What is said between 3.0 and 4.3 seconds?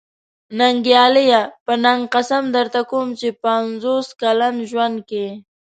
چې په پنځوس